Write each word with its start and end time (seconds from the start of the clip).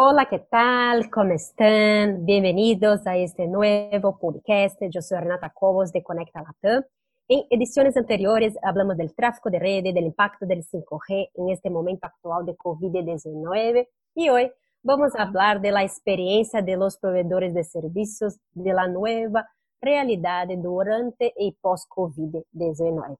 Hola, 0.00 0.26
¿qué 0.26 0.38
tal? 0.38 1.10
¿Cómo 1.10 1.32
están? 1.32 2.24
Bienvenidos 2.24 3.04
a 3.04 3.16
este 3.16 3.48
nuevo 3.48 4.16
podcast. 4.16 4.80
Yo 4.90 5.02
soy 5.02 5.18
Renata 5.18 5.50
Cobos 5.50 5.90
de 5.90 6.04
Conecta 6.04 6.40
Latam. 6.40 6.84
En 7.26 7.42
ediciones 7.50 7.96
anteriores 7.96 8.56
hablamos 8.62 8.96
del 8.96 9.12
tráfico 9.12 9.50
de 9.50 9.58
redes, 9.58 9.92
del 9.92 10.04
impacto 10.04 10.46
del 10.46 10.62
5G 10.62 11.30
en 11.34 11.48
este 11.48 11.68
momento 11.68 12.06
actual 12.06 12.46
de 12.46 12.56
COVID-19 12.56 13.88
y 14.14 14.28
hoy 14.28 14.52
vamos 14.84 15.16
a 15.16 15.22
hablar 15.22 15.60
de 15.60 15.72
la 15.72 15.82
experiencia 15.82 16.62
de 16.62 16.76
los 16.76 16.96
proveedores 16.96 17.52
de 17.52 17.64
servicios 17.64 18.38
de 18.52 18.72
la 18.72 18.86
nueva 18.86 19.50
realidad 19.80 20.46
durante 20.58 21.34
y 21.36 21.56
post-COVID-19. 21.60 23.16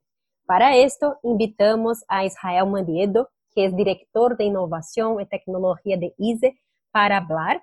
Para 0.47 0.77
esto, 0.77 1.19
invitamos 1.25 2.05
a 2.07 2.25
Israel 2.25 2.69
Mandiedo, 2.69 3.31
que 3.53 3.65
es 3.65 3.75
director 3.75 4.37
de 4.37 4.45
Innovación 4.45 5.21
y 5.21 5.27
Tecnología 5.27 5.97
de 5.97 6.15
ISE, 6.19 6.57
para 6.91 7.19
hablar. 7.19 7.63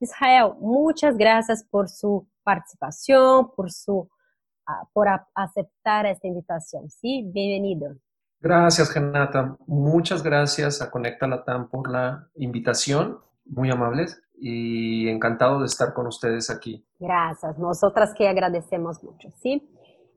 Israel, 0.00 0.54
muchas 0.60 1.16
gracias 1.16 1.64
por 1.64 1.88
su 1.88 2.26
participación, 2.42 3.50
por, 3.54 3.70
su, 3.70 3.98
uh, 3.98 4.86
por 4.92 5.08
aceptar 5.34 6.06
esta 6.06 6.26
invitación. 6.26 6.88
Sí, 6.90 7.22
bienvenido. 7.32 7.96
Gracias, 8.40 8.94
Renata. 8.94 9.56
Muchas 9.66 10.22
gracias 10.22 10.80
a 10.80 10.90
Conecta 10.90 11.26
Latam 11.26 11.68
por 11.68 11.90
la 11.90 12.28
invitación. 12.36 13.18
Muy 13.44 13.70
amables 13.70 14.22
y 14.34 15.08
encantado 15.08 15.60
de 15.60 15.66
estar 15.66 15.92
con 15.92 16.06
ustedes 16.06 16.48
aquí. 16.48 16.86
Gracias. 16.98 17.58
Nosotras 17.58 18.14
que 18.14 18.28
agradecemos 18.28 19.02
mucho, 19.02 19.30
¿sí? 19.42 19.68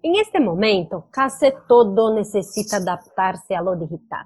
En 0.01 0.15
este 0.15 0.40
momento, 0.40 1.07
casi 1.12 1.48
todo 1.67 2.13
necesita 2.13 2.77
adaptarse 2.77 3.55
a 3.55 3.62
lo 3.62 3.76
digital. 3.76 4.26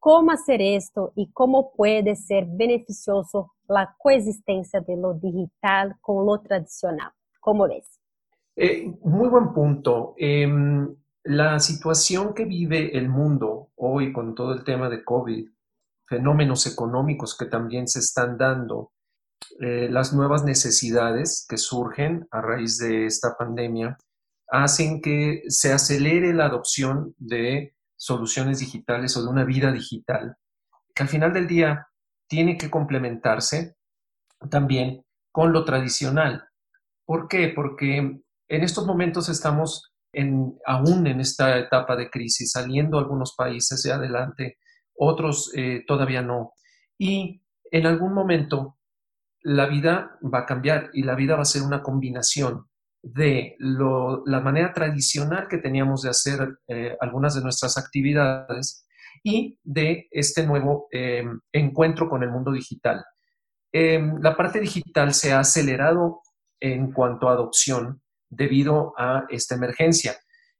¿Cómo 0.00 0.32
hacer 0.32 0.62
esto 0.62 1.12
y 1.14 1.30
cómo 1.30 1.72
puede 1.72 2.16
ser 2.16 2.46
beneficioso 2.46 3.52
la 3.68 3.94
coexistencia 3.98 4.80
de 4.80 4.96
lo 4.96 5.12
digital 5.12 5.96
con 6.00 6.24
lo 6.24 6.40
tradicional? 6.40 7.12
¿Cómo 7.38 7.68
ves? 7.68 8.00
Eh, 8.56 8.92
muy 9.02 9.28
buen 9.28 9.52
punto. 9.52 10.14
Eh, 10.16 10.48
la 11.24 11.58
situación 11.60 12.32
que 12.32 12.46
vive 12.46 12.96
el 12.96 13.10
mundo 13.10 13.68
hoy 13.76 14.10
con 14.10 14.34
todo 14.34 14.54
el 14.54 14.64
tema 14.64 14.88
de 14.88 15.04
COVID, 15.04 15.50
fenómenos 16.06 16.66
económicos 16.66 17.36
que 17.36 17.44
también 17.44 17.86
se 17.86 17.98
están 17.98 18.38
dando, 18.38 18.92
eh, 19.60 19.88
las 19.90 20.14
nuevas 20.14 20.44
necesidades 20.44 21.46
que 21.46 21.58
surgen 21.58 22.26
a 22.30 22.40
raíz 22.40 22.78
de 22.78 23.04
esta 23.04 23.36
pandemia, 23.38 23.98
hacen 24.48 25.02
que 25.02 25.42
se 25.48 25.74
acelere 25.74 26.32
la 26.32 26.46
adopción 26.46 27.14
de 27.18 27.74
soluciones 28.00 28.60
digitales 28.60 29.14
o 29.16 29.22
de 29.22 29.28
una 29.28 29.44
vida 29.44 29.70
digital, 29.70 30.36
que 30.94 31.02
al 31.02 31.08
final 31.08 31.34
del 31.34 31.46
día 31.46 31.86
tiene 32.26 32.56
que 32.56 32.70
complementarse 32.70 33.76
también 34.50 35.04
con 35.30 35.52
lo 35.52 35.66
tradicional. 35.66 36.48
¿Por 37.04 37.28
qué? 37.28 37.52
Porque 37.54 37.98
en 37.98 38.62
estos 38.62 38.86
momentos 38.86 39.28
estamos 39.28 39.92
en, 40.14 40.58
aún 40.64 41.06
en 41.06 41.20
esta 41.20 41.58
etapa 41.58 41.94
de 41.94 42.08
crisis, 42.08 42.52
saliendo 42.52 42.98
algunos 42.98 43.34
países 43.36 43.82
de 43.82 43.92
adelante, 43.92 44.56
otros 44.96 45.52
eh, 45.54 45.84
todavía 45.86 46.22
no. 46.22 46.54
Y 46.98 47.42
en 47.70 47.86
algún 47.86 48.14
momento 48.14 48.78
la 49.42 49.66
vida 49.66 50.18
va 50.22 50.40
a 50.40 50.46
cambiar 50.46 50.88
y 50.94 51.02
la 51.02 51.14
vida 51.14 51.36
va 51.36 51.42
a 51.42 51.44
ser 51.44 51.62
una 51.62 51.82
combinación 51.82 52.69
de 53.02 53.56
la 53.58 54.40
manera 54.40 54.72
tradicional 54.72 55.48
que 55.48 55.58
teníamos 55.58 56.02
de 56.02 56.10
hacer 56.10 56.58
eh, 56.68 56.96
algunas 57.00 57.34
de 57.34 57.42
nuestras 57.42 57.78
actividades 57.78 58.86
y 59.22 59.58
de 59.62 60.08
este 60.10 60.46
nuevo 60.46 60.88
eh, 60.92 61.24
encuentro 61.52 62.08
con 62.08 62.22
el 62.22 62.30
mundo 62.30 62.52
digital. 62.52 63.04
Em, 63.72 64.18
la 64.20 64.36
parte 64.36 64.60
digital 64.60 65.14
se 65.14 65.32
ha 65.32 65.40
acelerado 65.40 66.20
en 66.60 66.92
cuanto 66.92 67.28
a 67.28 67.32
adopción 67.32 68.02
debido 68.28 68.92
a 68.98 69.24
esta 69.30 69.54
emergencia. 69.54 70.16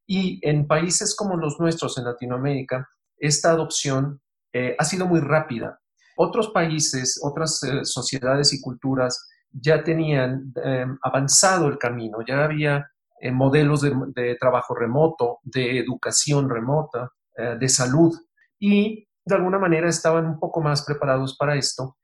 Y 0.06 0.40
en 0.42 0.66
países 0.66 1.14
como 1.14 1.36
los 1.36 1.60
nuestros 1.60 1.98
en 1.98 2.04
Latinoamérica, 2.04 2.88
esta 3.16 3.50
adopción 3.50 4.20
eh, 4.52 4.74
ha 4.78 4.84
sido 4.84 5.06
muy 5.06 5.20
rápida. 5.20 5.78
Otros 6.16 6.50
países, 6.50 7.20
otras 7.22 7.60
sociedades 7.84 8.52
y 8.52 8.60
culturas 8.60 9.28
ya 9.52 9.82
tenían 9.82 10.52
eh, 10.62 10.86
avanzado 11.02 11.68
el 11.68 11.78
camino, 11.78 12.18
ya 12.26 12.44
había 12.44 12.90
eh, 13.20 13.32
modelos 13.32 13.82
de, 13.82 14.36
trabajo 14.38 14.74
remoto, 14.74 15.38
de 15.42 15.78
educación 15.78 16.48
remota, 16.48 17.10
eh, 17.36 17.56
de 17.58 17.68
salud, 17.68 18.14
y 18.58 19.06
de 19.24 19.34
alguna 19.34 19.58
manera 19.58 19.88
estaban 19.88 20.26
un 20.26 20.38
poco 20.38 20.60
más 20.60 20.84
preparados 20.84 21.36
para 21.36 21.56
esto. 21.56 21.96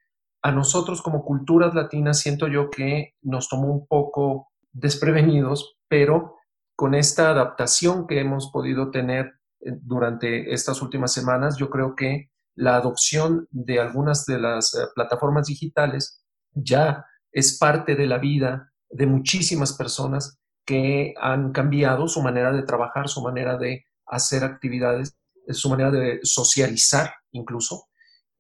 A 0.43 0.53
nosotros 0.53 1.03
como 1.03 1.25
culturas 1.25 1.75
latinas 1.75 2.21
siento 2.21 2.49
yo 2.49 2.71
que 2.71 3.15
nos 3.23 3.49
tomó 3.49 3.73
un 3.73 3.87
poco 3.87 4.49
desprevenidos, 4.73 5.77
pero 5.89 6.37
con 6.77 6.95
esta 6.95 7.31
adaptación 7.31 8.07
que 8.07 8.21
hemos 8.21 8.51
podido 8.53 8.91
tener 8.91 9.33
durante 9.61 10.53
estas 10.53 10.83
últimas 10.83 11.13
semanas, 11.13 11.57
yo 11.57 11.71
creo 11.71 11.97
que 11.97 12.31
la 12.55 12.77
adopción 12.77 13.49
de 13.51 13.81
algunas 13.81 14.27
de 14.27 14.39
las 14.39 14.77
plataformas 14.95 15.47
digitales 15.47 16.23
ya 16.53 17.05
es 17.36 17.58
parte 17.58 17.97
de 17.97 18.06
la 18.06 18.16
vida 18.16 18.72
de 18.88 19.06
muchísimas 19.06 19.74
personas 19.74 20.38
que 20.64 21.12
han 21.20 21.52
cambiado 21.52 22.08
su 22.08 22.22
manera 22.22 22.50
de 22.50 22.62
trabajar, 22.62 23.10
su 23.10 23.20
manera 23.20 23.58
de 23.58 23.84
hacer 24.06 24.42
actividades, 24.42 25.19
su 25.50 25.69
manera 25.69 25.91
de 25.91 26.20
socializar 26.22 27.12
incluso, 27.32 27.88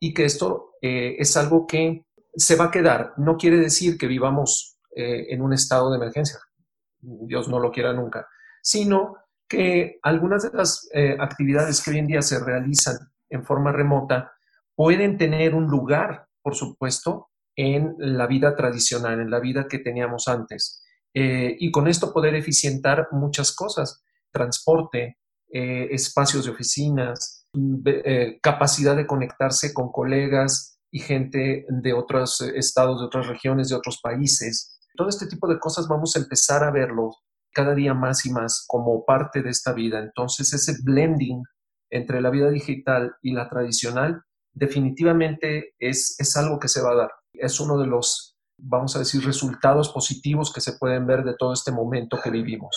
y 0.00 0.14
que 0.14 0.24
esto 0.24 0.70
eh, 0.80 1.14
es 1.18 1.36
algo 1.36 1.66
que 1.66 2.06
se 2.34 2.56
va 2.56 2.64
a 2.64 2.70
quedar. 2.70 3.12
No 3.18 3.36
quiere 3.36 3.58
decir 3.58 3.98
que 3.98 4.06
vivamos 4.06 4.78
eh, 4.94 5.26
en 5.28 5.42
un 5.42 5.52
estado 5.52 5.90
de 5.90 5.98
emergencia, 5.98 6.38
Dios 6.98 7.48
no 7.50 7.60
lo 7.60 7.70
quiera 7.70 7.92
nunca, 7.92 8.26
sino 8.62 9.16
que 9.46 9.98
algunas 10.02 10.42
de 10.50 10.56
las 10.56 10.88
eh, 10.94 11.18
actividades 11.20 11.82
que 11.82 11.90
hoy 11.90 11.98
en 11.98 12.06
día 12.06 12.22
se 12.22 12.42
realizan 12.42 12.96
en 13.28 13.44
forma 13.44 13.72
remota 13.72 14.32
pueden 14.74 15.18
tener 15.18 15.54
un 15.54 15.66
lugar, 15.66 16.28
por 16.40 16.54
supuesto, 16.54 17.28
en 17.56 17.94
la 17.98 18.26
vida 18.26 18.54
tradicional, 18.54 19.20
en 19.20 19.30
la 19.30 19.40
vida 19.40 19.66
que 19.68 19.78
teníamos 19.78 20.28
antes. 20.28 20.82
Eh, 21.14 21.56
y 21.58 21.70
con 21.70 21.88
esto 21.88 22.12
poder 22.12 22.34
eficientar 22.34 23.08
muchas 23.12 23.54
cosas, 23.54 24.04
transporte, 24.30 25.18
eh, 25.50 25.88
espacios 25.90 26.44
de 26.44 26.50
oficinas, 26.50 27.46
eh, 27.86 28.38
capacidad 28.42 28.94
de 28.94 29.06
conectarse 29.06 29.72
con 29.72 29.90
colegas 29.90 30.78
y 30.90 30.98
gente 30.98 31.64
de 31.68 31.92
otros 31.94 32.42
estados, 32.42 33.00
de 33.00 33.06
otras 33.06 33.26
regiones, 33.26 33.70
de 33.70 33.76
otros 33.76 34.00
países. 34.02 34.78
Todo 34.94 35.08
este 35.08 35.26
tipo 35.26 35.48
de 35.48 35.58
cosas 35.58 35.88
vamos 35.88 36.14
a 36.16 36.18
empezar 36.18 36.62
a 36.62 36.70
verlo 36.70 37.10
cada 37.52 37.74
día 37.74 37.94
más 37.94 38.26
y 38.26 38.30
más 38.30 38.64
como 38.66 39.06
parte 39.06 39.42
de 39.42 39.48
esta 39.48 39.72
vida. 39.72 40.00
Entonces 40.00 40.52
ese 40.52 40.74
blending 40.84 41.42
entre 41.88 42.20
la 42.20 42.28
vida 42.28 42.50
digital 42.50 43.14
y 43.22 43.32
la 43.32 43.48
tradicional 43.48 44.25
definitivamente 44.56 45.74
es, 45.78 46.16
es 46.18 46.36
algo 46.36 46.58
que 46.58 46.68
se 46.68 46.82
va 46.82 46.90
a 46.90 46.96
dar 46.96 47.10
es 47.38 47.60
uno 47.60 47.78
de 47.78 47.86
los, 47.86 48.36
vamos 48.58 48.96
a 48.96 49.00
decir, 49.00 49.24
resultados 49.24 49.90
positivos 49.90 50.52
que 50.52 50.60
se 50.60 50.72
pueden 50.74 51.06
ver 51.06 51.24
de 51.24 51.34
todo 51.36 51.52
este 51.52 51.72
momento 51.72 52.18
que 52.22 52.30
vivimos. 52.30 52.76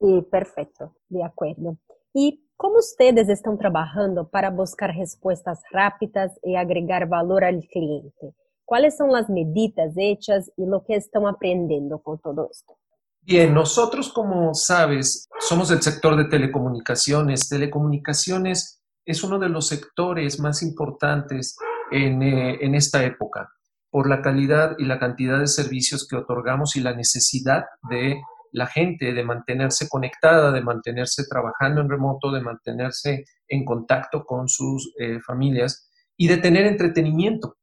Sí, 0.00 0.26
perfecto, 0.30 0.96
de 1.08 1.24
acuerdo. 1.24 1.76
¿Y 2.12 2.44
cómo 2.56 2.78
ustedes 2.78 3.28
están 3.28 3.58
trabajando 3.58 4.28
para 4.28 4.50
buscar 4.50 4.94
respuestas 4.94 5.60
rápidas 5.70 6.32
y 6.42 6.56
agregar 6.56 7.08
valor 7.08 7.44
al 7.44 7.60
cliente? 7.70 8.34
¿Cuáles 8.64 8.96
son 8.96 9.12
las 9.12 9.28
medidas 9.28 9.92
hechas 9.96 10.50
y 10.56 10.66
lo 10.66 10.84
que 10.84 10.96
están 10.96 11.26
aprendiendo 11.26 12.00
con 12.00 12.18
todo 12.18 12.48
esto? 12.50 12.78
Bien, 13.20 13.54
nosotros, 13.54 14.12
como 14.12 14.52
sabes, 14.52 15.28
somos 15.38 15.68
del 15.68 15.80
sector 15.80 16.16
de 16.16 16.24
telecomunicaciones. 16.24 17.48
Telecomunicaciones 17.48 18.81
es 19.04 19.22
uno 19.24 19.38
de 19.38 19.48
los 19.48 19.68
sectores 19.68 20.40
más 20.40 20.62
importantes 20.62 21.56
en, 21.90 22.22
eh, 22.22 22.58
en 22.60 22.74
esta 22.74 23.04
época 23.04 23.48
por 23.90 24.08
la 24.08 24.22
calidad 24.22 24.74
y 24.78 24.86
la 24.86 24.98
cantidad 24.98 25.38
de 25.38 25.46
servicios 25.46 26.06
que 26.08 26.16
otorgamos 26.16 26.76
y 26.76 26.80
la 26.80 26.94
necesidad 26.94 27.64
de 27.90 28.22
la 28.52 28.66
gente 28.66 29.12
de 29.12 29.24
mantenerse 29.24 29.88
conectada, 29.88 30.52
de 30.52 30.62
mantenerse 30.62 31.24
trabajando 31.28 31.80
en 31.80 31.90
remoto, 31.90 32.30
de 32.30 32.42
mantenerse 32.42 33.24
en 33.48 33.64
contacto 33.64 34.24
con 34.24 34.48
sus 34.48 34.92
eh, 34.98 35.20
familias 35.20 35.90
y 36.16 36.28
de 36.28 36.36
tener 36.36 36.66
entretenimiento. 36.66 37.56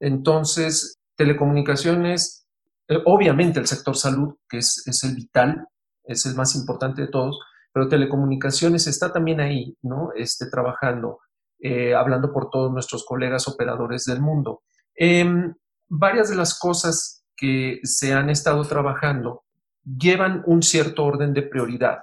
Entonces, 0.00 0.98
telecomunicaciones, 1.16 2.46
eh, 2.88 2.98
obviamente 3.04 3.58
el 3.58 3.66
sector 3.66 3.96
salud, 3.96 4.34
que 4.48 4.58
es, 4.58 5.04
el 5.04 5.14
vital, 5.14 5.66
es 6.04 6.24
el 6.26 6.34
más 6.36 6.54
importante 6.54 7.02
de 7.02 7.08
todos, 7.08 7.38
pero 7.72 7.88
telecomunicaciones 7.88 8.86
está 8.86 9.12
también 9.12 9.40
ahí, 9.40 9.76
¿no? 9.82 10.10
Este, 10.14 10.46
trabajando, 10.50 11.20
eh, 11.60 11.94
hablando 11.94 12.32
por 12.32 12.50
todos 12.50 12.72
nuestros 12.72 13.04
colegas 13.04 13.48
operadores 13.48 14.04
del 14.04 14.20
mundo. 14.20 14.62
Em, 14.94 15.54
varias 15.88 16.28
de 16.28 16.36
las 16.36 16.58
cosas 16.58 17.24
que 17.36 17.80
se 17.84 18.12
han 18.12 18.30
estado 18.30 18.64
trabajando 18.64 19.44
llevan 19.84 20.42
un 20.46 20.62
cierto 20.62 21.04
orden 21.04 21.32
de 21.32 21.42
prioridad. 21.42 21.98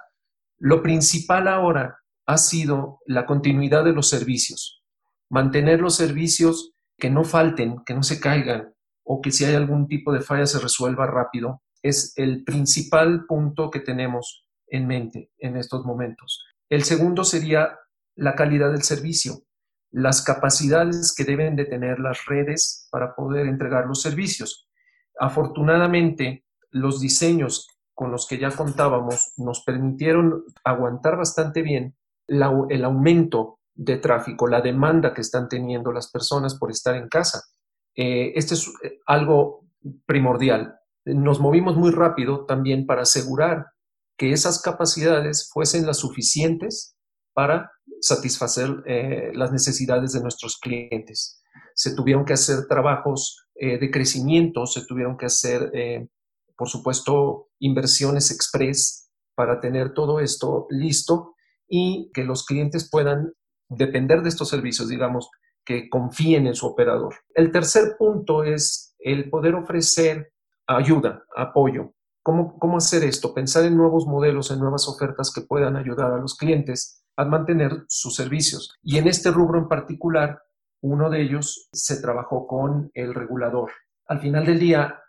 Lo 0.57 0.81
principal 0.81 1.47
ahora 1.47 1.99
ha 2.25 2.37
sido 2.37 2.99
la 3.05 3.25
continuidad 3.25 3.83
de 3.83 3.93
los 3.93 4.09
servicios, 4.09 4.83
mantener 5.29 5.81
los 5.81 5.95
servicios 5.95 6.73
que 6.97 7.09
no 7.09 7.23
falten, 7.23 7.83
que 7.85 7.93
no 7.93 8.03
se 8.03 8.19
caigan 8.19 8.73
o 9.03 9.21
que 9.21 9.31
si 9.31 9.45
hay 9.45 9.55
algún 9.55 9.87
tipo 9.87 10.11
de 10.11 10.21
falla 10.21 10.45
se 10.45 10.59
resuelva 10.59 11.05
rápido, 11.05 11.61
es 11.83 12.13
el 12.15 12.43
principal 12.43 13.25
punto 13.27 13.69
que 13.69 13.79
tenemos 13.79 14.44
en 14.67 14.87
mente 14.87 15.31
en 15.37 15.57
estos 15.57 15.85
momentos. 15.85 16.43
El 16.69 16.83
segundo 16.83 17.23
sería 17.23 17.79
la 18.15 18.35
calidad 18.35 18.71
del 18.71 18.83
servicio, 18.83 19.43
las 19.91 20.21
capacidades 20.21 21.13
que 21.15 21.23
deben 21.23 21.55
de 21.55 21.65
tener 21.65 21.99
las 21.99 22.25
redes 22.25 22.87
para 22.91 23.15
poder 23.15 23.47
entregar 23.47 23.85
los 23.85 24.01
servicios. 24.01 24.67
Afortunadamente, 25.19 26.45
los 26.71 26.99
diseños 26.99 27.69
con 27.93 28.11
los 28.11 28.27
que 28.27 28.37
ya 28.37 28.51
contábamos 28.51 29.33
nos 29.37 29.63
permitieron 29.63 30.43
aguantar 30.63 31.15
bastante 31.17 31.61
bien 31.61 31.95
el 32.27 32.83
aumento 32.83 33.59
de 33.73 33.97
tráfico, 33.97 34.47
la 34.47 34.61
demanda 34.61 35.13
que 35.13 35.21
están 35.21 35.47
teniendo 35.47 35.91
las 35.91 36.11
personas 36.11 36.55
por 36.55 36.71
estar 36.71 36.95
en 36.95 37.07
casa. 37.07 37.43
Eh, 37.95 38.33
este 38.35 38.55
es 38.55 38.67
eh, 38.83 38.99
algo 39.05 39.65
primordial. 40.05 40.75
Nos 41.05 41.39
movimos 41.39 41.77
muy 41.77 41.91
rápido 41.91 42.45
también 42.45 42.85
para 42.85 43.03
asegurar 43.03 43.67
que 44.17 44.31
esas 44.31 44.61
capacidades 44.61 45.49
fuesen 45.51 45.85
las 45.85 45.97
suficientes 45.97 46.95
para 47.33 47.71
satisfacer 48.01 48.83
eh, 48.85 49.31
las 49.33 49.51
necesidades 49.51 50.13
de 50.13 50.21
nuestros 50.21 50.57
clientes. 50.57 51.41
Se 51.73 51.93
tuvieron 51.93 52.25
que 52.25 52.33
hacer 52.33 52.67
trabajos 52.67 53.41
de 53.57 53.89
crecimiento, 53.89 54.65
se 54.65 54.85
tuvieron 54.85 55.17
que 55.17 55.27
hacer, 55.27 55.71
por 56.57 56.67
supuesto, 56.67 57.47
inversiones 57.59 58.29
express 58.31 59.09
para 59.33 59.59
tener 59.59 59.93
todo 59.93 60.19
esto 60.19 60.67
listo 60.69 61.35
y 61.67 62.11
que 62.13 62.23
los 62.23 62.45
clientes 62.45 62.89
puedan 62.89 63.33
depender 63.69 64.21
de 64.21 64.29
estos 64.29 64.49
servicios, 64.49 64.89
digamos, 64.89 65.29
que 65.65 65.89
confíen 65.89 66.47
en 66.47 66.55
su 66.55 66.67
operador. 66.67 67.15
El 67.33 67.51
tercer 67.51 67.95
punto 67.97 68.43
es 68.43 68.95
el 68.99 69.29
poder 69.29 69.55
ofrecer 69.55 70.31
ayuda, 70.67 71.23
apoyo. 71.35 71.94
¿Cómo, 72.25 72.57
¿Cómo 72.57 72.77
hacer 72.77 73.03
esto? 73.03 73.35
Pensar 73.35 73.65
en 73.65 73.77
nuevos 73.77 74.07
modelos, 74.07 74.49
en 74.49 74.57
nuevas 74.57 74.87
ofertas 74.87 75.31
que 75.31 75.41
puedan 75.41 75.75
ayudar 75.75 76.11
a 76.11 76.17
los 76.17 76.35
clientes 76.35 77.03
a 77.15 77.25
mantener 77.25 77.85
sus 77.87 78.15
servicios. 78.15 78.73
Y 78.81 78.97
en 78.97 79.07
este 79.07 79.29
rubro 79.29 79.59
en 79.59 79.67
particular, 79.67 80.41
uno 80.81 81.11
de 81.11 81.21
ellos 81.21 81.69
se 81.71 82.01
trabajó 82.01 82.47
con 82.47 82.89
el 82.95 83.13
regulador. 83.13 83.69
Al 84.07 84.21
final 84.21 84.43
del 84.43 84.57
día, 84.57 84.99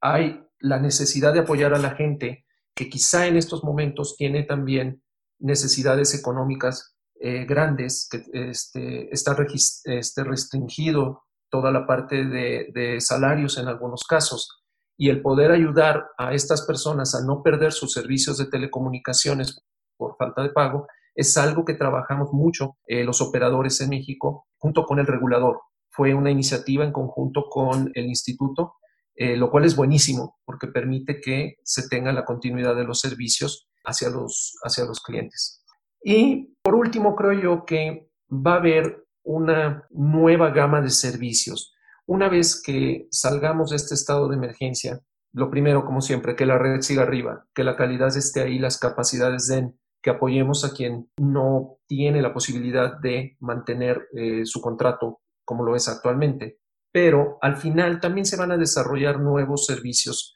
hay 0.00 0.42
la 0.58 0.78
necesidad 0.78 1.34
de 1.34 1.40
apoyar 1.40 1.74
a 1.74 1.78
la 1.78 1.90
gente 1.90 2.46
que 2.74 2.88
quizá 2.88 3.26
en 3.26 3.36
estos 3.36 3.62
momentos 3.62 4.16
tiene 4.16 4.44
también 4.44 5.02
necesidades 5.38 6.14
económicas 6.14 6.96
eh, 7.20 7.44
grandes, 7.44 8.08
que 8.10 8.24
este, 8.32 9.12
está 9.12 9.36
este, 9.84 10.24
restringido 10.24 11.24
toda 11.50 11.70
la 11.70 11.86
parte 11.86 12.24
de, 12.24 12.96
salarios 13.00 13.58
en 13.58 13.68
algunos 13.68 14.04
casos. 14.04 14.63
Y 14.96 15.10
el 15.10 15.22
poder 15.22 15.50
ayudar 15.50 16.06
a 16.18 16.34
estas 16.34 16.62
personas 16.62 17.14
a 17.14 17.24
no 17.24 17.42
perder 17.42 17.72
sus 17.72 17.92
servicios 17.92 18.38
de 18.38 18.46
telecomunicaciones 18.46 19.60
por 19.96 20.16
falta 20.16 20.42
de 20.42 20.50
pago 20.50 20.86
es 21.14 21.36
algo 21.36 21.64
que 21.64 21.74
trabajamos 21.74 22.32
mucho 22.32 22.76
eh, 22.86 23.04
los 23.04 23.20
operadores 23.20 23.80
en 23.80 23.90
México 23.90 24.46
junto 24.58 24.84
con 24.84 24.98
el 24.98 25.06
regulador. 25.06 25.60
Fue 25.90 26.14
una 26.14 26.30
iniciativa 26.30 26.84
en 26.84 26.92
conjunto 26.92 27.44
con 27.48 27.90
el 27.94 28.06
instituto, 28.06 28.74
eh, 29.14 29.36
lo 29.36 29.50
cual 29.50 29.64
es 29.64 29.76
buenísimo 29.76 30.38
porque 30.44 30.66
permite 30.66 31.20
que 31.20 31.56
se 31.62 31.88
tenga 31.88 32.12
la 32.12 32.24
continuidad 32.24 32.74
de 32.74 32.84
los 32.84 32.98
servicios 32.98 33.68
hacia 33.84 34.10
los, 34.10 34.58
hacia 34.64 34.84
los 34.84 35.00
clientes. 35.00 35.62
Y 36.02 36.56
por 36.62 36.74
último, 36.74 37.14
creo 37.14 37.32
yo 37.32 37.64
que 37.64 38.10
va 38.30 38.54
a 38.54 38.58
haber 38.58 39.04
una 39.22 39.86
nueva 39.90 40.50
gama 40.50 40.80
de 40.80 40.90
servicios. 40.90 41.73
Una 42.06 42.28
vez 42.28 42.60
que 42.62 43.06
salgamos 43.10 43.70
de 43.70 43.76
este 43.76 43.94
estado 43.94 44.28
de 44.28 44.36
emergencia, 44.36 45.00
lo 45.32 45.50
primero, 45.50 45.84
como 45.84 46.00
siempre, 46.00 46.36
que 46.36 46.46
la 46.46 46.58
red 46.58 46.80
siga 46.80 47.02
arriba, 47.02 47.46
que 47.54 47.64
la 47.64 47.76
calidad 47.76 48.16
esté 48.16 48.42
ahí, 48.42 48.58
las 48.58 48.78
capacidades 48.78 49.48
den, 49.48 49.78
que 50.02 50.10
apoyemos 50.10 50.64
a 50.64 50.74
quien 50.74 51.10
no 51.18 51.78
tiene 51.86 52.20
la 52.20 52.34
posibilidad 52.34 52.98
de 53.00 53.36
mantener 53.40 54.06
eh, 54.12 54.44
su 54.44 54.60
contrato 54.60 55.22
como 55.44 55.64
lo 55.64 55.74
es 55.74 55.88
actualmente. 55.88 56.58
Pero 56.92 57.38
al 57.40 57.56
final 57.56 58.00
también 58.00 58.26
se 58.26 58.36
van 58.36 58.52
a 58.52 58.58
desarrollar 58.58 59.18
nuevos 59.18 59.66
servicios. 59.66 60.34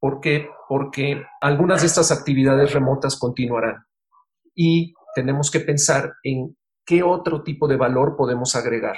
¿Por 0.00 0.20
qué? 0.20 0.48
Porque 0.68 1.22
algunas 1.42 1.82
de 1.82 1.88
estas 1.88 2.10
actividades 2.10 2.72
remotas 2.72 3.18
continuarán. 3.18 3.84
Y 4.54 4.94
tenemos 5.14 5.50
que 5.50 5.60
pensar 5.60 6.14
en 6.22 6.56
qué 6.84 7.02
otro 7.02 7.42
tipo 7.42 7.68
de 7.68 7.76
valor 7.76 8.16
podemos 8.16 8.56
agregar. 8.56 8.96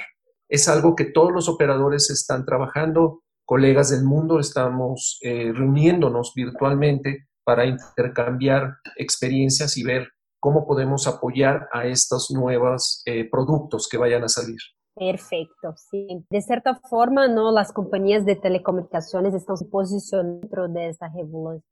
Es 0.53 0.67
algo 0.67 0.95
que 0.95 1.05
todos 1.05 1.31
los 1.31 1.49
operadores 1.49 2.11
están 2.11 2.45
trabajando, 2.45 3.23
colegas 3.43 3.89
del 3.89 4.03
mundo, 4.03 4.39
estamos 4.39 5.17
eh, 5.23 5.51
reuniéndonos 5.51 6.33
virtualmente 6.35 7.27
para 7.43 7.65
intercambiar 7.65 8.75
experiencias 8.95 9.77
y 9.77 9.83
ver 9.83 10.09
cómo 10.39 10.67
podemos 10.67 11.07
apoyar 11.07 11.69
a 11.73 11.87
estos 11.87 12.29
nuevos 12.29 13.01
eh, 13.07 13.27
productos 13.31 13.89
que 13.89 13.97
vayan 13.97 14.25
a 14.25 14.29
salir. 14.29 14.59
Perfecto, 14.95 15.73
sí. 15.75 16.23
De 16.29 16.41
cierta 16.41 16.75
forma, 16.75 17.27
¿no? 17.27 17.51
las 17.51 17.71
compañías 17.71 18.25
de 18.25 18.35
telecomunicaciones 18.35 19.33
están 19.33 19.55
posicionando 19.71 20.41
dentro 20.41 20.67
de 20.67 20.89
esta 20.89 21.11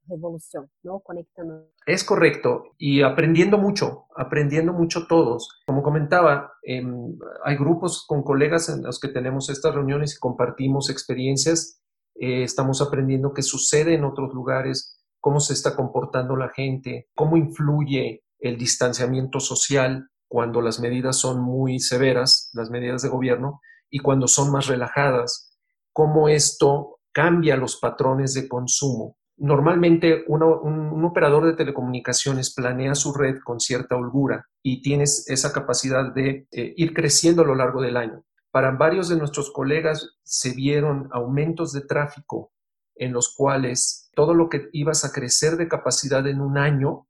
revolución, 0.08 0.70
¿no? 0.82 1.02
Conectando. 1.02 1.68
Es 1.86 2.04
correcto, 2.04 2.64
y 2.80 3.04
aprendiendo 3.04 3.60
mucho, 3.60 4.06
aprendiendo 4.16 4.74
mucho 4.74 5.06
todos. 5.08 5.62
Como 5.68 5.84
comentaba, 5.84 6.54
em, 6.64 7.16
hay 7.44 7.58
grupos 7.58 8.06
con 8.08 8.24
colegas 8.24 8.70
en 8.70 8.84
los 8.84 9.00
que 9.00 9.10
tenemos 9.10 9.50
estas 9.50 9.76
reuniones 9.76 10.16
y 10.16 10.20
compartimos 10.20 10.90
experiencias. 10.90 11.80
Eh, 12.16 12.44
estamos 12.44 12.82
aprendiendo 12.82 13.34
qué 13.34 13.44
sucede 13.44 13.94
en 13.94 14.04
otros 14.04 14.34
lugares, 14.34 15.00
cómo 15.20 15.40
se 15.40 15.54
está 15.54 15.76
comportando 15.76 16.36
la 16.36 16.50
gente, 16.50 17.08
cómo 17.14 17.38
influye 17.38 18.24
el 18.40 18.58
distanciamiento 18.58 19.40
social 19.40 20.08
cuando 20.32 20.62
las 20.62 20.80
medidas 20.80 21.18
son 21.18 21.42
muy 21.42 21.80
severas, 21.80 22.52
las 22.54 22.70
medidas 22.70 23.02
de 23.02 23.10
gobierno, 23.10 23.60
y 23.90 24.00
cuando 24.00 24.30
son 24.30 24.50
más 24.50 24.68
relajadas, 24.68 25.60
cómo 25.92 26.30
esto 26.30 27.00
cambia 27.12 27.58
los 27.58 27.76
patrones 27.82 28.34
de 28.34 28.48
consumo. 28.48 29.18
Normalmente 29.36 30.24
un, 30.30 31.04
operador 31.04 31.44
de 31.44 31.58
telecomunicaciones 31.58 32.54
planea 32.54 32.96
su 32.96 33.14
red 33.14 33.40
con 33.44 33.60
cierta 33.60 33.98
holgura 33.98 34.48
y 34.64 34.82
tienes 34.82 35.28
esa 35.28 35.52
capacidad 35.52 36.14
de 36.14 36.48
eh, 36.54 36.74
ir 36.78 36.94
creciendo 36.94 37.42
a 37.42 37.46
lo 37.46 37.56
largo 37.56 37.82
del 37.82 37.98
año. 37.98 38.24
Para 38.52 38.72
varios 38.72 39.10
de 39.10 39.18
nuestros 39.18 39.52
colegas 39.52 40.16
se 40.24 40.54
vieron 40.54 41.10
aumentos 41.12 41.74
de 41.74 41.82
tráfico 41.82 42.54
en 42.96 43.12
los 43.12 43.36
cuales 43.36 44.10
todo 44.16 44.34
lo 44.34 44.48
que 44.48 44.70
ibas 44.72 45.04
a 45.04 45.12
crecer 45.12 45.58
de 45.58 45.68
capacidad 45.68 46.26
en 46.26 46.40
un 46.40 46.58
año 46.58 47.06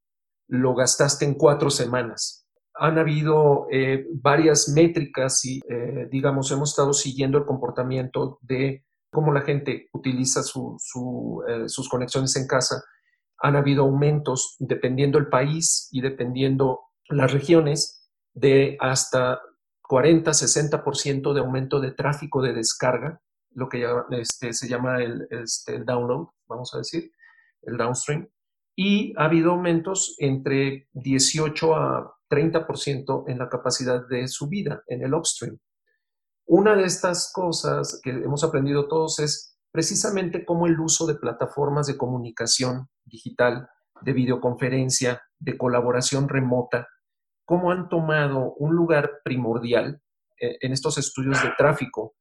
lo 0.47 0.73
gastaste 0.73 1.25
en 1.25 1.35
cuatro 1.35 1.69
semanas 1.69 2.40
han 2.81 2.97
habido 2.97 3.67
eh, 3.69 4.07
varias 4.11 4.67
métricas 4.69 5.45
y, 5.45 5.61
eh, 5.69 6.07
digamos, 6.09 6.51
hemos 6.51 6.71
estado 6.71 6.93
siguiendo 6.93 7.37
el 7.37 7.45
comportamiento 7.45 8.39
de 8.41 8.87
cómo 9.11 9.31
la 9.31 9.41
gente 9.41 9.87
utiliza 9.93 10.39
eh, 10.39 11.69
sus 11.69 11.89
conexiones 11.89 12.35
en 12.37 12.47
casa. 12.47 12.83
Han 13.37 13.55
habido 13.55 13.83
aumentos 13.83 14.55
dependiendo 14.57 15.19
el 15.19 15.27
país 15.27 15.89
y 15.91 16.01
dependiendo 16.01 16.79
las 17.09 17.31
regiones 17.31 18.09
de 18.33 18.77
hasta 18.79 19.39
40-60% 19.83 21.33
de 21.33 21.39
aumento 21.39 21.79
de 21.79 21.91
tráfico 21.91 22.41
de 22.41 22.53
descarga, 22.53 23.21
lo 23.51 23.69
que 23.69 23.85
este, 24.09 24.53
se 24.53 24.67
llama 24.67 25.03
este, 25.29 25.75
el 25.75 25.85
download, 25.85 26.29
vamos 26.47 26.73
a 26.73 26.79
decir, 26.79 27.11
el 27.61 27.77
downstream. 27.77 28.27
Y 28.75 29.13
ha 29.17 29.25
habido 29.25 29.51
aumentos 29.51 30.15
entre 30.19 30.87
18 30.93 31.75
a 31.75 32.15
30% 32.29 33.25
en 33.27 33.39
la 33.39 33.49
capacidad 33.49 34.07
de 34.07 34.27
subida 34.27 34.83
en 34.87 35.03
el 35.03 35.13
upstream. 35.13 35.57
Una 36.45 36.75
de 36.75 36.85
estas 36.85 37.31
cosas 37.33 37.99
que 38.03 38.09
hemos 38.09 38.43
aprendido 38.43 38.87
todos 38.87 39.19
es 39.19 39.57
precisamente 39.71 40.45
cómo 40.45 40.67
el 40.67 40.79
uso 40.79 41.05
de 41.05 41.15
plataformas 41.15 41.87
de 41.87 41.97
comunicación 41.97 42.89
digital, 43.05 43.69
de 44.01 44.13
videoconferencia, 44.13 45.21
de 45.39 45.57
colaboración 45.57 46.27
remota, 46.27 46.87
cómo 47.45 47.71
han 47.71 47.89
tomado 47.89 48.53
un 48.55 48.75
lugar 48.75 49.21
primordial 49.23 50.01
eh, 50.39 50.57
en 50.61 50.73
estos 50.73 50.97
estudios 50.97 51.41
de 51.43 51.51
tráfico 51.57 52.15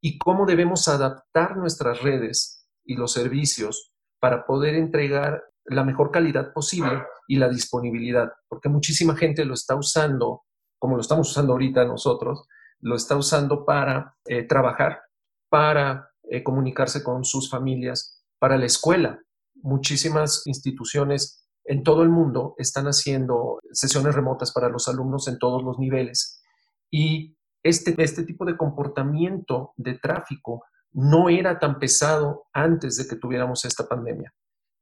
y 0.00 0.18
cómo 0.18 0.46
debemos 0.46 0.88
adaptar 0.88 1.56
nuestras 1.56 2.02
redes 2.02 2.68
y 2.84 2.94
los 2.96 3.12
servicios 3.12 3.92
para 4.20 4.46
poder 4.46 4.74
entregar 4.74 5.42
la 5.68 5.84
mejor 5.84 6.10
calidad 6.10 6.52
posible 6.52 7.02
y 7.28 7.36
la 7.36 7.48
disponibilidad, 7.48 8.30
porque 8.48 8.68
muchísima 8.68 9.16
gente 9.16 9.44
lo 9.44 9.54
está 9.54 9.74
usando, 9.74 10.42
como 10.78 10.96
lo 10.96 11.00
estamos 11.00 11.30
usando 11.30 11.52
ahorita 11.52 11.84
nosotros, 11.84 12.46
lo 12.80 12.96
está 12.96 13.16
usando 13.16 13.64
para 13.64 14.16
eh, 14.26 14.44
trabajar, 14.44 15.00
para 15.48 16.10
eh, 16.24 16.42
comunicarse 16.42 17.02
con 17.02 17.24
sus 17.24 17.50
familias, 17.50 18.24
para 18.38 18.56
la 18.56 18.66
escuela. 18.66 19.20
Muchísimas 19.54 20.42
instituciones 20.46 21.48
en 21.64 21.82
todo 21.82 22.02
el 22.02 22.10
mundo 22.10 22.54
están 22.58 22.86
haciendo 22.86 23.60
sesiones 23.72 24.14
remotas 24.14 24.52
para 24.52 24.68
los 24.68 24.88
alumnos 24.88 25.26
en 25.28 25.38
todos 25.38 25.64
los 25.64 25.78
niveles 25.78 26.42
y 26.90 27.36
este, 27.62 27.94
este 27.98 28.22
tipo 28.22 28.44
de 28.44 28.56
comportamiento 28.56 29.72
de 29.76 29.94
tráfico 29.94 30.64
no 30.92 31.28
era 31.28 31.58
tan 31.58 31.78
pesado 31.78 32.46
antes 32.52 32.96
de 32.96 33.08
que 33.08 33.16
tuviéramos 33.16 33.64
esta 33.64 33.86
pandemia. 33.88 34.32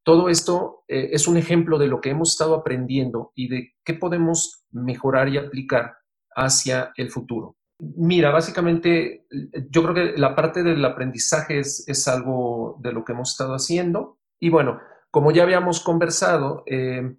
Todo 0.04 0.28
esto 0.28 0.84
eh, 0.86 1.10
es 1.12 1.26
un 1.26 1.36
ejemplo 1.36 1.78
de 1.78 1.88
lo 1.88 2.00
que 2.00 2.10
hemos 2.10 2.32
estado 2.32 2.54
aprendiendo 2.54 3.32
y 3.34 3.48
de 3.48 3.74
qué 3.84 3.94
podemos 3.94 4.64
mejorar 4.70 5.28
y 5.28 5.38
aplicar 5.38 5.96
hacia 6.36 6.92
el 6.96 7.10
futuro. 7.10 7.56
Mira, 7.80 8.30
básicamente 8.30 9.26
yo 9.70 9.82
creo 9.82 9.94
que 9.94 10.18
la 10.18 10.36
parte 10.36 10.62
del 10.62 10.84
aprendizaje 10.84 11.58
es, 11.58 12.08
algo 12.08 12.78
de 12.80 12.92
lo 12.92 13.04
que 13.04 13.12
hemos 13.12 13.32
estado 13.32 13.54
haciendo. 13.54 14.18
Y 14.38 14.50
bueno, 14.50 14.78
como 15.10 15.32
ya 15.32 15.42
habíamos 15.42 15.80
conversado, 15.80 16.62
eh, 16.66 17.16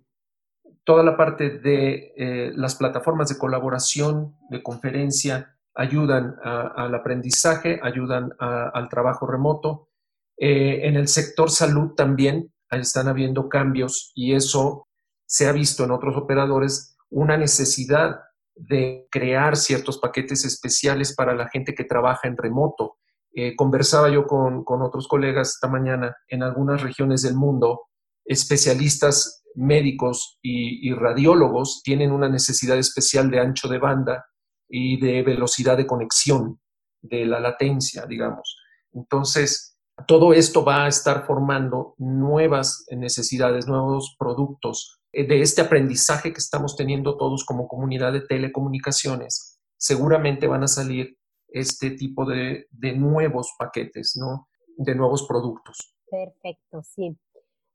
toda 0.85 1.03
la 1.03 1.17
parte 1.17 1.49
de 1.59 2.13
eh, 2.15 2.51
las 2.55 2.75
plataformas 2.75 3.29
de 3.29 3.37
colaboración, 3.37 4.37
de 4.49 4.63
conferencia, 4.63 5.57
ayudan 5.75 6.37
al 6.41 6.95
aprendizaje, 6.95 7.81
ayudan 7.83 8.31
al 8.39 8.87
trabajo 8.87 9.27
remoto. 9.27 9.89
Eh, 10.37 10.87
en 10.87 10.95
el 10.95 11.09
sector 11.09 11.49
salud 11.49 11.95
también 11.95 12.53
están 12.72 13.07
habiendo 13.07 13.50
cambios 13.50 14.12
y 14.15 14.34
eso 14.34 14.88
se 15.25 15.48
ha 15.48 15.51
visto 15.51 15.84
en 15.84 15.91
otros 15.91 16.15
operadores, 16.17 16.98
una 17.10 17.38
necesidad 17.38 18.19
de 18.55 19.07
crear 19.12 19.57
ciertos 19.57 20.00
paquetes 20.00 20.45
especiales 20.45 21.13
para 21.13 21.36
la 21.36 21.50
gente 21.50 21.75
que 21.75 21.84
trabaja 21.84 22.27
en 22.27 22.38
remoto. 22.38 22.98
Eh, 23.34 23.55
conversaba 23.55 24.10
yo 24.10 24.25
con, 24.25 24.63
otros 24.65 25.07
colegas 25.07 25.50
esta 25.55 25.67
mañana 25.67 26.15
en 26.29 26.41
algunas 26.41 26.81
regiones 26.81 27.22
del 27.22 27.36
mundo, 27.36 27.88
especialistas 28.24 29.43
médicos 29.55 30.38
y, 30.41 30.93
radiólogos 30.93 31.81
tienen 31.84 32.12
una 32.12 32.29
necesidad 32.29 32.77
especial 32.77 33.29
de 33.29 33.39
ancho 33.39 33.67
de 33.67 33.77
banda 33.77 34.25
y 34.69 35.00
de 35.00 35.22
velocidad 35.24 35.77
de 35.77 35.88
conexión, 35.88 36.60
de 37.01 37.25
la 37.25 37.39
latencia, 37.39 38.05
digamos. 38.05 38.57
Entonces, 38.93 39.75
todo 40.07 40.33
esto 40.33 40.63
va 40.63 40.85
a 40.85 40.87
estar 40.87 41.25
formando 41.25 41.95
nuevas 41.97 42.85
necesidades, 42.91 43.67
nuevos 43.67 44.15
productos 44.19 45.01
eh, 45.11 45.25
de 45.25 45.41
este 45.41 45.61
aprendizaje 45.61 46.33
que 46.33 46.39
estamos 46.39 46.75
teniendo 46.75 47.17
todos 47.17 47.45
como 47.45 47.67
comunidad 47.67 48.11
de 48.11 48.21
telecomunicaciones. 48.21 49.59
Seguramente 49.77 50.47
van 50.47 50.63
a 50.63 50.67
salir 50.67 51.17
este 51.47 51.91
tipo 51.91 52.25
de, 52.25 52.67
nuevos 52.97 53.55
paquetes, 53.57 54.17
¿no? 54.19 54.49
De 54.77 54.93
nuevos 54.93 55.25
productos. 55.25 55.95
Perfecto, 56.09 56.83
sí. 56.83 57.17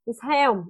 Israel, 0.05 0.65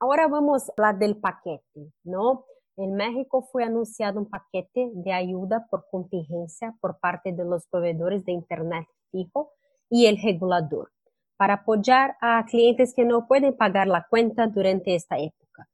ahora 0.00 0.26
vamos 0.26 0.68
a 0.68 0.72
hablar 0.76 0.98
del 0.98 1.16
paquete, 1.16 1.92
¿no? 2.02 2.44
En 2.76 2.94
México 2.94 3.48
fue 3.52 3.62
anunciado 3.62 4.18
un 4.18 4.28
paquete 4.28 4.90
de 4.94 5.12
ayuda 5.12 5.68
por 5.70 5.86
contingencia 5.90 6.74
por 6.80 6.98
parte 6.98 7.32
de 7.32 7.44
los 7.44 7.66
proveedores 7.68 8.24
de 8.24 8.32
Internet 8.32 8.88
fijo 9.10 9.52
y 9.90 10.06
el 10.06 10.20
regulador 10.22 10.92
para 11.36 11.54
apoyar 11.54 12.16
a 12.20 12.44
clientes 12.46 12.92
que 12.94 13.04
no 13.04 13.26
pueden 13.26 13.56
pagar 13.56 13.86
la 13.86 14.06
cuenta 14.08 14.46
durante 14.46 14.94
esta 14.94 15.18
época. 15.18 15.68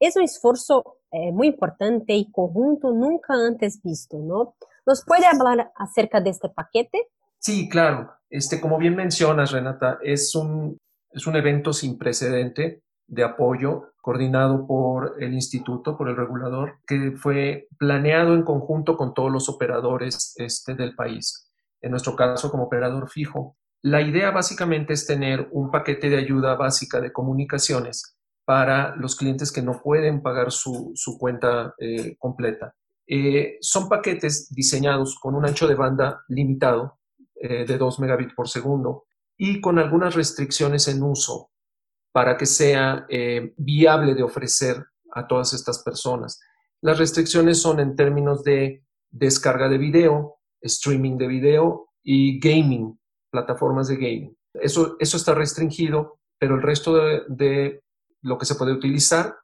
Es 0.00 0.16
un 0.16 0.24
esfuerzo 0.24 0.98
eh, 1.12 1.30
muy 1.30 1.46
importante 1.48 2.14
y 2.14 2.30
conjunto 2.30 2.92
nunca 2.92 3.34
antes 3.34 3.80
visto, 3.82 4.18
¿no? 4.18 4.56
¿Nos 4.84 5.04
puede 5.04 5.26
hablar 5.26 5.70
acerca 5.76 6.20
de 6.20 6.30
este 6.30 6.48
paquete? 6.48 7.08
Sí, 7.38 7.68
claro. 7.68 8.12
Este, 8.28 8.60
como 8.60 8.78
bien 8.78 8.96
mencionas, 8.96 9.52
Renata, 9.52 9.98
es 10.02 10.34
un, 10.34 10.76
es 11.12 11.26
un 11.26 11.36
evento 11.36 11.72
sin 11.72 11.98
precedente 11.98 12.82
de 13.06 13.24
apoyo 13.24 13.92
coordinado 14.00 14.66
por 14.66 15.22
el 15.22 15.34
instituto, 15.34 15.96
por 15.96 16.08
el 16.08 16.16
regulador, 16.16 16.78
que 16.86 17.12
fue 17.12 17.68
planeado 17.78 18.34
en 18.34 18.42
conjunto 18.42 18.96
con 18.96 19.14
todos 19.14 19.30
los 19.30 19.48
operadores 19.48 20.34
este, 20.36 20.74
del 20.74 20.96
país. 20.96 21.48
En 21.80 21.92
nuestro 21.92 22.16
caso, 22.16 22.50
como 22.50 22.64
operador 22.64 23.08
fijo. 23.08 23.56
La 23.82 24.00
idea 24.00 24.30
básicamente 24.30 24.92
es 24.92 25.06
tener 25.06 25.48
un 25.50 25.72
paquete 25.72 26.08
de 26.08 26.18
ayuda 26.18 26.54
básica 26.54 27.00
de 27.00 27.12
comunicaciones 27.12 28.16
para 28.44 28.94
los 28.94 29.16
clientes 29.16 29.50
que 29.50 29.62
no 29.62 29.80
pueden 29.82 30.22
pagar 30.22 30.52
su, 30.52 30.94
cuenta 31.18 31.74
eh, 31.78 32.16
completa. 32.16 32.76
Eh, 33.06 33.58
son 33.60 33.88
paquetes 33.88 34.54
diseñados 34.54 35.18
con 35.20 35.34
un 35.34 35.44
ancho 35.46 35.66
de 35.66 35.74
banda 35.74 36.22
limitado 36.28 37.00
eh, 37.34 37.64
de 37.66 37.76
2 37.76 37.98
megabits 37.98 38.34
por 38.34 38.48
segundo 38.48 39.06
y 39.36 39.60
con 39.60 39.80
algunas 39.80 40.14
restricciones 40.14 40.86
en 40.86 41.02
uso 41.02 41.50
para 42.12 42.36
que 42.36 42.46
sea 42.46 43.06
viable 43.56 44.14
de 44.14 44.22
ofrecer 44.22 44.84
a 45.14 45.26
todas 45.26 45.54
estas 45.54 45.82
personas. 45.82 46.40
Las 46.82 46.98
restricciones 46.98 47.60
son 47.62 47.80
en 47.80 47.96
términos 47.96 48.44
de 48.44 48.84
descarga 49.10 49.68
de 49.70 49.78
video, 49.78 50.36
streaming 50.60 51.16
de 51.16 51.26
video 51.26 51.88
y 52.02 52.38
gaming, 52.38 52.98
plataformas 53.32 53.88
de 53.88 53.96
gaming. 53.96 54.36
Eso, 54.54 54.96
eso 55.00 55.16
está 55.16 55.34
restringido, 55.34 56.18
pero 56.38 56.54
el 56.54 56.62
resto 56.62 56.94
de, 56.94 57.80
lo 58.22 58.38
que 58.38 58.46
se 58.46 58.54
puede 58.54 58.72
utilizar 58.72 59.34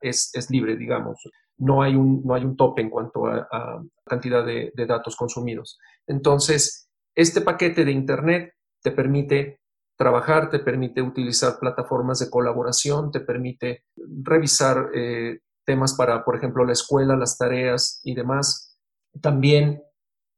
es, 0.00 0.32
libre, 0.50 0.76
digamos. 0.76 1.20
No 1.58 1.82
hay, 1.82 1.94
un, 1.94 2.22
no 2.24 2.34
hay 2.34 2.44
un 2.44 2.56
tope 2.56 2.80
en 2.80 2.90
cuanto 2.90 3.26
a, 3.26 3.82
cantidad 4.04 4.44
de, 4.44 4.72
de 4.74 4.86
datos 4.86 5.14
consumidos. 5.14 5.78
Entonces, 6.06 6.88
este 7.14 7.42
paquete 7.42 7.84
de 7.84 7.92
Internet 7.92 8.54
te 8.82 8.90
permite 8.90 9.60
trabajar, 10.00 10.48
te 10.48 10.60
permite 10.60 11.02
utilizar 11.02 11.58
plataformas 11.60 12.18
de 12.20 12.30
colaboración, 12.30 13.10
te 13.10 13.20
permite 13.20 13.84
revisar 14.22 14.88
eh, 14.94 15.40
temas 15.66 15.94
para, 15.94 16.24
por 16.24 16.36
ejemplo, 16.36 16.64
la 16.64 16.72
escuela, 16.72 17.16
las 17.16 17.36
tareas 17.36 18.00
y 18.02 18.14
demás. 18.14 18.78
También 19.20 19.82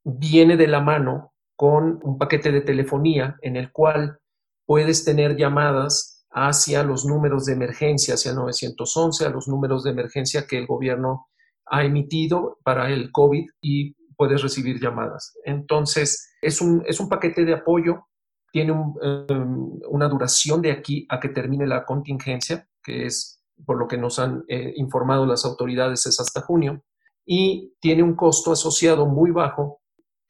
viene 0.02 0.56
de 0.56 0.66
la 0.66 0.80
mano 0.80 1.31
con 1.62 2.00
un 2.02 2.18
paquete 2.18 2.50
de 2.50 2.62
telefonía 2.62 3.36
en 3.40 3.54
el 3.54 3.70
cual 3.70 4.18
puedes 4.66 5.04
tener 5.04 5.36
llamadas 5.36 6.26
hacia 6.32 6.82
los 6.82 7.04
números 7.04 7.44
de 7.44 7.52
emergencia, 7.52 8.14
hacia 8.14 8.32
911, 8.32 9.24
a 9.24 9.30
los 9.30 9.46
números 9.46 9.84
de 9.84 9.90
emergencia 9.90 10.44
que 10.48 10.58
el 10.58 10.66
gobierno 10.66 11.28
ha 11.66 11.84
emitido 11.84 12.58
para 12.64 12.90
el 12.90 13.12
COVID 13.12 13.48
y 13.60 13.94
puedes 14.16 14.42
recibir 14.42 14.80
llamadas. 14.80 15.34
Entonces, 15.44 16.32
es 16.42 16.60
un, 16.60 16.82
es 16.84 16.98
un 16.98 17.08
paquete 17.08 17.44
de 17.44 17.54
apoyo 17.54 18.08
tiene 18.52 18.72
em, 19.00 19.70
una 19.88 20.08
duración 20.08 20.62
de 20.62 20.72
aquí 20.72 21.06
a 21.10 21.20
que 21.20 21.28
termine 21.28 21.68
la 21.68 21.84
contingencia, 21.84 22.66
que 22.82 23.06
es 23.06 23.40
por 23.64 23.78
lo 23.78 23.86
que 23.86 23.98
nos 23.98 24.18
han 24.18 24.42
eh, 24.48 24.72
informado 24.78 25.26
las 25.26 25.44
autoridades, 25.44 26.06
es 26.06 26.18
hasta 26.18 26.40
junio, 26.40 26.82
y 27.24 27.72
tiene 27.80 28.02
un 28.02 28.16
costo 28.16 28.50
asociado 28.50 29.06
muy 29.06 29.30
bajo, 29.30 29.81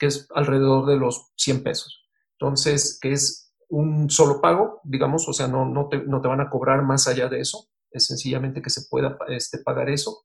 que 0.02 0.08
es 0.08 0.26
alrededor 0.34 0.86
de 0.86 0.96
los 0.96 1.30
100 1.36 1.62
pesos. 1.62 2.04
Entonces, 2.32 2.98
que 3.00 3.12
es 3.12 3.54
un 3.68 4.10
solo 4.10 4.40
pago, 4.40 4.80
digamos, 4.82 5.28
o 5.28 5.32
sea, 5.32 5.46
no, 5.46 5.64
no, 5.64 5.88
te, 5.88 5.98
no 5.98 6.20
te 6.20 6.26
van 6.26 6.40
a 6.40 6.50
cobrar 6.50 6.82
más 6.82 7.06
allá 7.06 7.28
de 7.28 7.38
eso, 7.38 7.68
es 7.88 8.06
sencillamente 8.06 8.60
que 8.60 8.70
se 8.70 8.88
pueda 8.90 9.16
este, 9.28 9.58
pagar 9.58 9.88
eso 9.88 10.24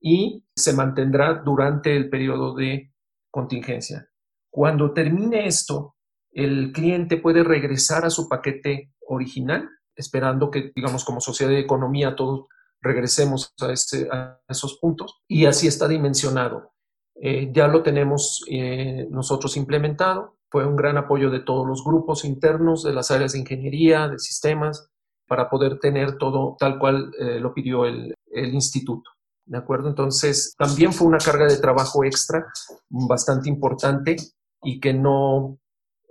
y 0.00 0.46
se 0.56 0.72
mantendrá 0.72 1.42
durante 1.44 1.94
el 1.94 2.08
periodo 2.08 2.54
de 2.54 2.94
contingencia. 3.30 4.08
Cuando 4.48 4.94
termine 4.94 5.46
esto, 5.46 5.96
el 6.30 6.72
cliente 6.72 7.18
puede 7.18 7.44
regresar 7.44 8.06
a 8.06 8.10
su 8.10 8.30
paquete 8.30 8.94
original, 9.08 9.68
esperando 9.94 10.50
que, 10.50 10.72
digamos, 10.74 11.04
como 11.04 11.20
sociedad 11.20 11.52
de 11.52 11.60
economía, 11.60 12.16
todos 12.16 12.46
regresemos 12.80 13.52
a, 13.60 14.40
esos 14.48 14.78
puntos. 14.80 15.20
Y 15.28 15.44
así 15.44 15.66
está 15.66 15.86
dimensionado. 15.86 16.72
Eh, 17.20 17.50
ya 17.52 17.66
lo 17.66 17.82
tenemos 17.82 18.44
eh, 18.48 19.06
nosotros 19.10 19.56
implementado. 19.56 20.36
Fue 20.50 20.66
un 20.66 20.76
gran 20.76 20.96
apoyo 20.96 21.30
de 21.30 21.40
todos 21.40 21.66
los 21.66 21.84
grupos 21.84 22.24
internos, 22.24 22.82
de 22.82 22.92
las 22.92 23.10
áreas 23.10 23.32
de 23.32 23.40
ingeniería, 23.40 24.08
de 24.08 24.18
sistemas, 24.18 24.88
para 25.26 25.50
poder 25.50 25.78
tener 25.78 26.16
todo 26.16 26.56
tal 26.58 26.78
cual 26.78 27.12
eh, 27.18 27.38
lo 27.38 27.52
pidió 27.52 27.84
el, 27.84 28.14
el 28.30 28.54
instituto. 28.54 29.10
¿De 29.44 29.58
acuerdo? 29.58 29.88
Entonces, 29.88 30.54
también 30.56 30.92
fue 30.92 31.06
una 31.06 31.18
carga 31.18 31.46
de 31.46 31.58
trabajo 31.58 32.04
extra 32.04 32.46
bastante 32.88 33.48
importante 33.48 34.16
y 34.62 34.78
que 34.78 34.92
no, 34.92 35.58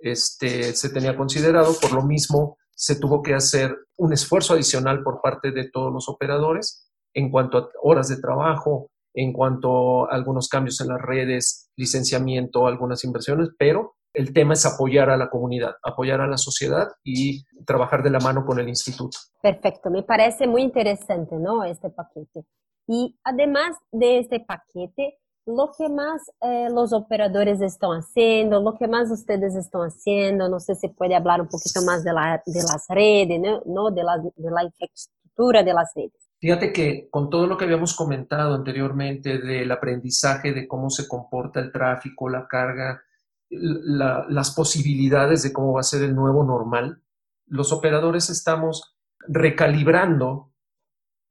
este, 0.02 0.74
se 0.74 0.90
tenía 0.90 1.16
considerado. 1.16 1.74
Por 1.80 1.94
lo 1.94 2.04
mismo, 2.04 2.58
se 2.76 3.00
tuvo 3.00 3.22
que 3.22 3.34
hacer 3.34 3.76
un 3.98 4.14
esfuerzo 4.14 4.54
adicional 4.54 5.04
por 5.04 5.22
parte 5.22 5.52
de 5.52 5.70
todos 5.70 5.92
los 5.92 6.10
operadores 6.10 6.88
en 7.14 7.32
cuanto 7.32 7.58
a 7.58 7.70
horas 7.82 8.08
de 8.08 8.18
trabajo, 8.18 8.90
en 9.18 9.34
cuanto 9.34 10.06
a 10.06 10.16
algunos 10.16 10.48
cambios 10.48 10.80
en 10.80 10.90
las 10.90 11.02
redes, 11.02 11.72
licenciamiento, 11.76 12.68
algunas 12.68 13.04
inversiones, 13.04 13.50
pero 13.58 13.96
el 14.14 14.32
tema 14.32 14.54
es 14.54 14.64
apoyar 14.66 15.10
a 15.10 15.18
la 15.18 15.28
comunidad, 15.28 15.74
apoyar 15.84 16.22
a 16.22 16.28
la 16.28 16.38
sociedad 16.38 16.88
y 17.04 17.44
trabajar 17.66 18.04
de 18.04 18.12
la 18.12 18.20
mano 18.20 18.46
con 18.46 18.60
el 18.60 18.70
instituto. 18.70 19.18
Perfecto, 19.42 19.90
me 19.90 20.04
parece 20.04 20.46
muy 20.46 20.62
interesante, 20.62 21.36
¿no? 21.36 21.64
Este 21.64 21.90
paquete. 21.90 22.46
Y 22.88 23.18
además 23.24 23.76
de 23.92 24.20
este 24.20 24.40
paquete, 24.40 25.18
lo 25.48 25.72
que 25.76 25.90
más 25.90 26.22
eh, 26.42 26.68
los 26.70 26.94
operadores 26.94 27.60
están 27.62 27.94
haciendo, 27.94 28.62
lo 28.62 28.78
que 28.78 28.88
más 28.88 29.10
ustedes 29.10 29.56
están 29.56 29.82
haciendo, 29.82 30.48
no 30.48 30.60
sé 30.60 30.76
si 30.76 30.90
puede 30.90 31.16
hablar 31.16 31.42
un 31.42 31.48
poquito 31.48 31.82
más 31.82 32.04
de, 32.04 32.14
la, 32.14 32.44
de 32.46 32.62
las 32.62 32.86
redes, 32.90 33.42
¿no? 33.66 33.90
De, 33.90 34.04
la, 34.04 34.18
de 34.18 34.52
la 34.52 34.64
infraestructura 34.64 35.64
de 35.64 35.74
las 35.74 35.92
redes. 35.96 36.27
Fíjate 36.40 36.72
que 36.72 37.08
con 37.10 37.30
todo 37.30 37.48
lo 37.48 37.58
que 37.58 37.66
habíamos 37.66 37.96
comentado 37.96 38.54
anteriormente 38.54 39.40
del 39.40 39.72
aprendizaje 39.72 40.54
de 40.54 40.68
cómo 40.68 40.90
se 40.90 41.08
comporta 41.08 41.60
el 41.60 41.72
tráfico, 41.72 42.30
la 42.30 42.48
carga, 42.48 43.02
las 43.50 44.54
posibilidades 44.54 45.42
de 45.42 45.52
cómo 45.52 45.74
va 45.74 45.80
a 45.80 45.84
ser 45.84 46.04
el 46.04 46.16
nuevo 46.16 46.44
normal, 46.44 47.02
los 47.48 47.72
operadores 47.72 48.30
estamos 48.30 48.96
recalibrando 49.28 50.54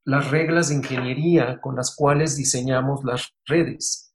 las 0.05 0.31
reglas 0.31 0.69
de 0.69 0.77
ingeniería 0.77 1.61
con 1.61 1.77
las 1.77 1.95
cuales 1.95 2.37
diseñamos 2.37 3.05
las 3.05 3.35
redes. 3.45 4.15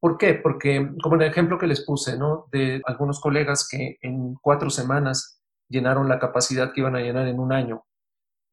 ¿Por 0.00 0.18
qué? 0.18 0.34
Porque, 0.34 0.92
como 1.02 1.16
en 1.16 1.22
el 1.22 1.30
ejemplo 1.30 1.58
que 1.58 1.66
les 1.66 1.84
puse, 1.84 2.16
¿no? 2.16 2.46
De 2.52 2.80
algunos 2.86 3.20
colegas 3.20 3.66
que 3.68 3.98
en 4.02 4.34
cuatro 4.34 4.70
semanas 4.70 5.42
llenaron 5.68 6.08
la 6.08 6.20
capacidad 6.20 6.72
que 6.72 6.80
iban 6.80 6.94
a 6.94 7.00
llenar 7.00 7.26
en 7.26 7.40
un 7.40 7.52
año. 7.52 7.84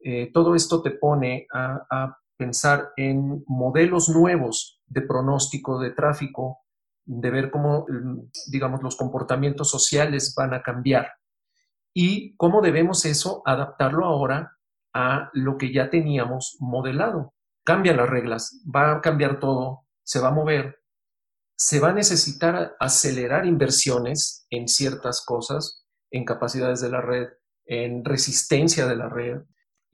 Eh, 0.08 0.30
todo 0.32 0.54
esto 0.54 0.82
te 0.82 0.92
pone 0.92 1.48
a, 1.52 2.16
pensar 2.38 2.92
en 2.96 3.42
modelos 3.48 4.10
nuevos 4.10 4.80
de 4.86 5.00
pronóstico 5.00 5.80
de 5.80 5.90
tráfico, 5.90 6.60
de 7.04 7.30
ver 7.30 7.50
cómo, 7.50 7.86
mm, 7.88 8.28
digamos, 8.52 8.82
los 8.82 8.94
comportamientos 8.94 9.68
sociales 9.70 10.34
van 10.36 10.52
a 10.54 10.62
cambiar 10.62 11.12
y 11.92 12.36
cómo 12.36 12.60
debemos 12.60 13.04
eso 13.06 13.42
adaptarlo 13.46 14.04
ahora 14.04 14.58
a 14.92 15.30
lo 15.32 15.56
que 15.56 15.72
ya 15.72 15.90
teníamos 15.90 16.56
modelado. 16.60 17.34
Cambian 17.64 17.96
las 17.96 18.08
reglas, 18.08 18.62
va 18.64 18.92
a 18.92 19.00
cambiar 19.00 19.40
todo, 19.40 19.86
se 20.04 20.20
va 20.20 20.28
a 20.28 20.34
mover, 20.34 20.78
se 21.56 21.80
va 21.80 21.88
a 21.88 21.94
necesitar 21.94 22.76
acelerar 22.78 23.44
inversiones 23.44 24.46
en 24.50 24.68
ciertas 24.68 25.24
cosas, 25.24 25.84
en 26.12 26.24
capacidades 26.24 26.80
de 26.80 26.90
la 26.90 27.00
red, 27.00 27.28
en 27.64 28.04
resistencia 28.04 28.86
de 28.86 28.94
la 28.94 29.08
red 29.08 29.42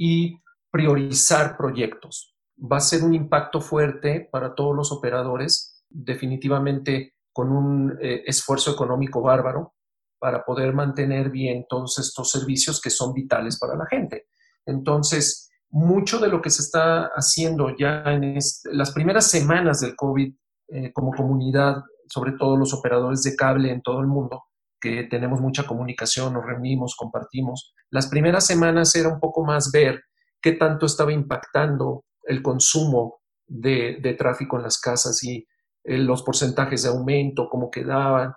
y 0.04 0.42
priorizar 0.68 1.56
proyectos. 1.56 2.34
Va 2.58 2.78
a 2.78 2.80
ser 2.80 3.04
un 3.04 3.14
impacto 3.14 3.60
fuerte 3.60 4.28
para 4.32 4.52
todos 4.52 4.74
los 4.74 4.90
operadores, 4.90 5.84
definitivamente 5.88 7.14
con 7.32 7.52
un 7.52 7.96
eh, 8.00 8.24
esfuerzo 8.26 8.72
económico 8.72 9.22
bárbaro 9.22 9.74
para 10.18 10.44
poder 10.44 10.72
mantener 10.74 11.30
bien 11.30 11.66
todos 11.68 12.00
estos 12.00 12.32
servicios 12.32 12.80
que 12.80 12.90
son 12.90 13.12
vitales 13.12 13.60
para 13.60 13.76
la 13.76 13.86
gente. 13.86 14.26
Entonces, 14.66 15.48
mucho 15.70 16.18
de 16.18 16.28
lo 16.28 16.42
que 16.42 16.50
se 16.50 16.62
está 16.62 17.12
haciendo 17.14 17.76
ya 17.78 18.02
en 18.06 18.38
las 18.72 18.90
primeras 18.90 19.28
semanas 19.28 19.80
del 19.80 19.94
COVID 19.94 20.34
eh, 20.68 20.92
como 20.92 21.12
comunidad, 21.12 21.76
sobre 22.08 22.32
todo 22.32 22.56
los 22.56 22.74
operadores 22.74 23.22
de 23.22 23.36
cable 23.36 23.70
en 23.70 23.82
todo 23.82 24.00
el 24.00 24.08
mundo, 24.08 24.46
que 24.82 25.04
tenemos 25.04 25.40
mucha 25.40 25.64
comunicación, 25.64 26.32
nos 26.34 26.44
reunimos, 26.44 26.96
compartimos. 26.96 27.72
Las 27.88 28.08
primeras 28.08 28.44
semanas 28.44 28.94
era 28.96 29.08
un 29.08 29.20
poco 29.20 29.44
más 29.44 29.70
ver 29.70 30.02
qué 30.40 30.52
tanto 30.52 30.86
estaba 30.86 31.12
impactando 31.12 32.04
el 32.24 32.42
consumo 32.42 33.20
de, 33.46 34.16
tráfico 34.18 34.56
en 34.56 34.64
las 34.64 34.80
casas 34.80 35.22
y 35.22 35.46
eh, 35.84 35.98
los 35.98 36.24
porcentajes 36.24 36.82
de 36.82 36.88
aumento, 36.88 37.48
cómo 37.48 37.70
quedaban, 37.70 38.34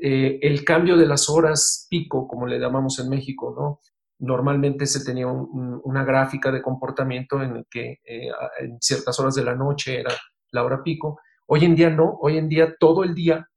eh, 0.00 0.38
el 0.40 0.64
cambio 0.64 0.96
de 0.96 1.06
las 1.06 1.28
horas 1.28 1.88
pico, 1.90 2.28
como 2.28 2.46
le 2.46 2.60
llamamos 2.60 3.00
en 3.00 3.08
México, 3.08 3.54
¿no? 3.58 3.80
Normalmente 4.20 4.86
se 4.86 5.04
tenía 5.04 5.26
una 5.26 6.04
gráfica 6.04 6.52
de 6.52 6.62
comportamiento 6.62 7.42
en 7.42 7.64
que 7.70 7.98
eh, 8.04 8.30
en 8.60 8.78
ciertas 8.80 9.18
horas 9.18 9.34
de 9.34 9.44
la 9.44 9.54
noche 9.54 10.00
era 10.00 10.12
la 10.52 10.64
hora 10.64 10.82
pico. 10.82 11.20
Hoy 11.46 11.64
en 11.64 11.74
día 11.74 11.90
no, 11.90 12.18
hoy 12.20 12.36
en 12.36 12.48
día 12.48 12.74
todo 12.78 13.04
el 13.04 13.14
día, 13.14 13.48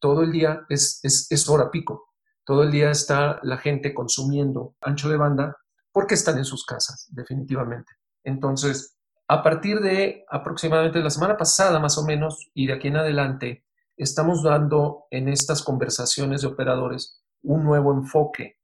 todo 0.00 0.22
el 0.22 0.32
día 0.32 0.66
es, 0.68 1.48
hora 1.48 1.70
pico. 1.70 2.14
Todo 2.44 2.62
el 2.62 2.70
día 2.70 2.90
está 2.90 3.40
la 3.42 3.58
gente 3.58 3.92
consumiendo 3.92 4.76
ancho 4.80 5.08
de 5.08 5.16
banda 5.16 5.56
porque 5.92 6.14
están 6.14 6.38
en 6.38 6.44
sus 6.44 6.64
casas, 6.64 7.06
definitivamente. 7.10 7.92
Entonces, 8.24 8.96
a 9.28 9.42
partir 9.42 9.80
de 9.80 10.24
aproximadamente 10.30 11.00
la 11.00 11.10
semana 11.10 11.36
pasada, 11.36 11.78
más 11.78 11.98
o 11.98 12.04
menos, 12.04 12.50
y 12.54 12.66
de 12.66 12.74
aquí 12.74 12.88
en 12.88 12.96
adelante, 12.96 13.64
estamos 13.96 14.42
dando 14.42 15.04
en 15.10 15.28
estas 15.28 15.62
conversaciones 15.62 16.42
de 16.42 16.48
operadores 16.48 17.22
un 17.42 17.64
nuevo 17.64 17.92
enfoque 17.92 18.58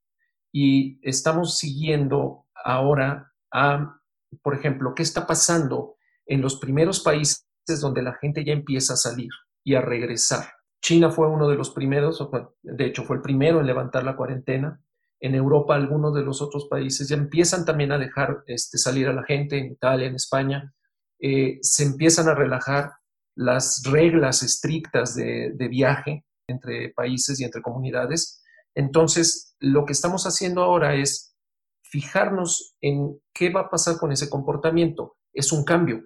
y 0.52 0.98
estamos 1.02 1.58
siguiendo 1.58 2.46
ahora 2.54 3.32
a, 3.52 4.00
por 4.42 4.54
ejemplo, 4.54 4.94
qué 4.94 5.02
está 5.02 5.26
pasando 5.26 5.96
en 6.26 6.40
los 6.40 6.56
primeros 6.56 7.00
países 7.00 7.44
donde 7.80 8.02
la 8.02 8.14
gente 8.14 8.44
ya 8.44 8.52
empieza 8.52 8.94
a 8.94 8.96
salir 8.96 9.30
y 9.64 9.74
a 9.74 9.80
regresar. 9.80 10.53
China 10.84 11.10
fue 11.10 11.26
uno 11.28 11.48
de 11.48 11.56
los 11.56 11.70
primeros, 11.70 12.22
de 12.62 12.84
hecho 12.84 13.04
fue 13.04 13.16
el 13.16 13.22
primero 13.22 13.58
en 13.58 13.66
levantar 13.66 14.04
la 14.04 14.16
cuarentena. 14.16 14.80
En 15.18 15.34
Europa 15.34 15.74
algunos 15.74 16.14
de 16.14 16.22
los 16.22 16.42
otros 16.42 16.66
países 16.68 17.08
ya 17.08 17.16
empiezan 17.16 17.64
también 17.64 17.90
a 17.90 17.98
dejar 17.98 18.44
este, 18.46 18.76
salir 18.76 19.08
a 19.08 19.14
la 19.14 19.24
gente, 19.24 19.58
en 19.58 19.72
Italia, 19.72 20.06
en 20.06 20.16
España, 20.16 20.74
eh, 21.18 21.58
se 21.62 21.84
empiezan 21.84 22.28
a 22.28 22.34
relajar 22.34 22.92
las 23.34 23.82
reglas 23.90 24.42
estrictas 24.42 25.14
de, 25.14 25.52
de 25.54 25.68
viaje 25.68 26.24
entre 26.46 26.90
países 26.90 27.40
y 27.40 27.44
entre 27.44 27.62
comunidades 27.62 28.44
entonces, 28.74 29.56
lo 29.60 29.84
que 29.84 29.92
estamos 29.92 30.24
haciendo 30.24 30.62
ahora 30.62 30.94
es 30.94 31.36
fijarnos 31.82 32.76
en 32.80 33.20
qué 33.32 33.50
va 33.50 33.62
a 33.62 33.70
pasar 33.70 33.98
con 33.98 34.12
ese 34.12 34.28
comportamiento. 34.28 35.16
Es 35.32 35.52
un 35.52 35.64
cambio, 35.64 36.04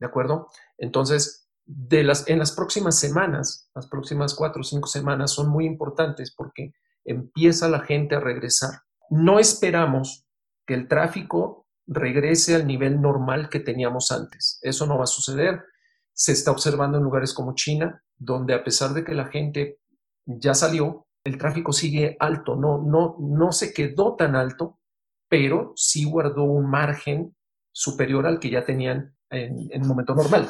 ¿de 0.00 0.06
acuerdo? 0.06 0.48
Entonces, 0.78 1.41
de 1.64 2.02
las, 2.02 2.28
en 2.28 2.38
las 2.38 2.52
próximas 2.52 2.98
semanas, 2.98 3.70
las 3.74 3.86
próximas 3.86 4.34
cuatro 4.34 4.60
o 4.60 4.64
cinco 4.64 4.88
semanas 4.88 5.32
son 5.32 5.48
muy 5.48 5.66
importantes 5.66 6.34
porque 6.34 6.72
empieza 7.04 7.68
la 7.68 7.80
gente 7.80 8.14
a 8.14 8.20
regresar. 8.20 8.82
No 9.10 9.38
esperamos 9.38 10.26
que 10.66 10.74
el 10.74 10.88
tráfico 10.88 11.66
regrese 11.86 12.54
al 12.54 12.66
nivel 12.66 13.00
normal 13.00 13.48
que 13.48 13.60
teníamos 13.60 14.12
antes. 14.12 14.58
Eso 14.62 14.86
no 14.86 14.98
va 14.98 15.04
a 15.04 15.08
suceder. 15.08 15.64
Se 16.12 16.32
está 16.32 16.50
observando 16.50 16.98
en 16.98 17.04
lugares 17.04 17.34
como 17.34 17.54
China, 17.54 18.02
donde 18.16 18.54
a 18.54 18.64
pesar 18.64 18.92
de 18.92 19.04
que 19.04 19.14
la 19.14 19.26
gente 19.26 19.78
ya 20.24 20.54
salió, 20.54 21.06
el 21.24 21.38
tráfico 21.38 21.72
sigue 21.72 22.16
alto, 22.20 22.56
no, 22.56 22.78
no, 22.78 23.16
no 23.18 23.52
se 23.52 23.72
quedó 23.72 24.16
tan 24.16 24.34
alto, 24.34 24.80
pero 25.28 25.72
sí 25.76 26.04
guardó 26.04 26.44
un 26.44 26.68
margen 26.68 27.36
superior 27.72 28.26
al 28.26 28.38
que 28.38 28.50
ya 28.50 28.64
tenían 28.64 29.16
en, 29.30 29.68
en 29.70 29.82
un 29.82 29.88
momento 29.88 30.14
normal. 30.14 30.48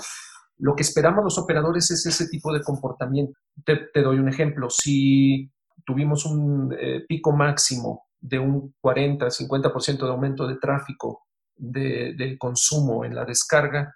Lo 0.63 0.77
que 0.77 0.83
esperamos 0.83 1.25
los 1.25 1.39
operadores 1.39 1.91
es 1.91 2.07
ese 2.07 2.29
tipo 2.29 2.53
de 2.53 2.63
comportamiento. 2.63 3.33
Te, 3.65 4.01
doy 4.01 4.21
un 4.21 4.29
ejemplo. 4.29 4.71
Si 4.71 5.51
tuvimos 5.85 6.25
un 6.25 6.73
eh, 6.79 7.05
pico 7.09 7.33
máximo 7.33 8.07
de 8.21 8.39
un 8.39 8.73
40, 8.81 9.27
50% 9.27 10.05
de 10.05 10.09
aumento 10.09 10.47
de 10.47 10.59
tráfico 10.59 11.27
de, 11.57 12.15
de, 12.17 12.39
consumo 12.39 13.05
en 13.05 13.17
la 13.17 13.25
descarga, 13.25 13.93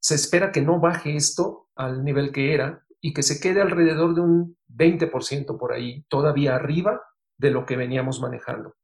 se 0.00 0.16
espera 0.16 0.50
que 0.50 0.62
no 0.62 0.80
baje 0.80 1.14
esto 1.14 1.68
al 1.76 2.02
nivel 2.02 2.32
que 2.32 2.54
era 2.54 2.84
y 3.00 3.12
que 3.12 3.22
se 3.22 3.38
quede 3.40 3.60
alrededor 3.60 4.16
de 4.16 4.20
un 4.22 4.56
20% 4.68 5.56
por 5.58 5.72
ahí, 5.72 6.04
todavía 6.08 6.56
arriba 6.56 7.00
de 7.38 7.52
lo 7.52 7.64
que 7.66 7.76
veníamos 7.76 8.20
manejando. 8.20 8.74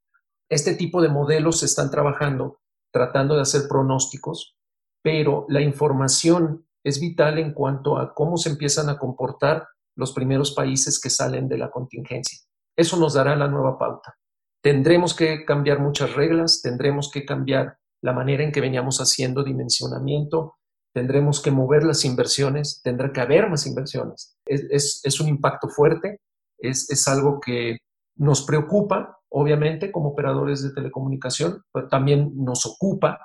Este 0.48 0.76
tipo 0.76 1.02
de 1.02 1.08
modelos 1.08 1.58
se 1.58 1.66
están 1.66 1.90
trabajando 1.90 2.60
tratando 2.92 3.34
de 3.34 3.42
hacer 3.42 3.62
pronósticos, 3.68 4.56
pero 5.02 5.46
la 5.48 5.60
información 5.60 6.64
es 6.84 7.00
vital 7.00 7.38
en 7.38 7.52
cuanto 7.52 7.98
a 7.98 8.14
cómo 8.14 8.36
se 8.36 8.50
empiezan 8.50 8.88
a 8.88 8.98
comportar 8.98 9.66
los 9.96 10.12
primeros 10.12 10.52
países 10.52 11.00
que 11.00 11.10
salen 11.10 11.48
de 11.48 11.58
la 11.58 11.70
contingencia. 11.70 12.38
Eso 12.76 12.96
nos 12.96 13.14
dará 13.14 13.34
la 13.36 13.48
nueva 13.48 13.78
pauta. 13.78 14.16
Tendremos 14.62 15.14
que 15.14 15.44
cambiar 15.44 15.80
muchas 15.80 16.14
reglas, 16.14 16.60
tendremos 16.62 17.10
que 17.10 17.24
cambiar 17.24 17.78
la 18.02 18.12
manera 18.12 18.44
en 18.44 18.52
que 18.52 18.60
veníamos 18.60 18.98
haciendo 18.98 19.42
dimensionamiento, 19.42 20.56
tendremos 20.94 21.40
que 21.40 21.50
mover 21.50 21.84
las 21.84 22.04
inversiones, 22.04 22.80
tendrá 22.82 23.12
que 23.12 23.20
haber 23.20 23.48
más 23.48 23.66
inversiones. 23.66 24.36
Es, 24.46 25.20
un 25.20 25.28
impacto 25.28 25.68
fuerte, 25.68 26.20
es, 26.58 27.08
algo 27.08 27.40
que 27.40 27.78
nos 28.16 28.42
preocupa, 28.42 29.18
obviamente, 29.28 29.90
como 29.90 30.10
operadores 30.10 30.62
de 30.62 30.72
telecomunicación, 30.72 31.62
pero 31.72 31.88
también 31.88 32.32
nos 32.36 32.66
ocupa, 32.66 33.18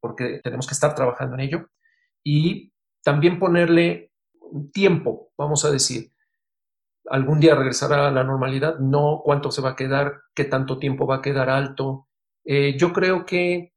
porque 0.00 0.40
tenemos 0.42 0.66
que 0.66 0.74
estar 0.74 0.94
trabajando 0.94 1.34
en 1.34 1.40
ello, 1.40 1.66
y 2.24 2.72
también 3.06 3.38
ponerle 3.38 4.10
tiempo, 4.72 5.30
vamos 5.38 5.64
a 5.64 5.70
decir. 5.70 6.12
Algún 7.08 7.38
día 7.38 7.54
regresará 7.54 8.08
a 8.08 8.10
la 8.10 8.24
normalidad, 8.24 8.80
no 8.80 9.20
cuánto 9.24 9.52
se 9.52 9.62
va 9.62 9.70
a 9.70 9.76
quedar, 9.76 10.22
qué 10.34 10.42
tanto 10.42 10.80
tiempo 10.80 11.06
va 11.06 11.18
a 11.18 11.22
quedar 11.22 11.48
alto. 11.48 12.08
Eh, 12.44 12.76
yo 12.76 12.92
creo 12.92 13.24
que 13.24 13.72